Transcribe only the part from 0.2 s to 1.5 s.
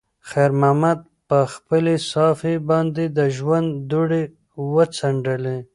خیر محمد په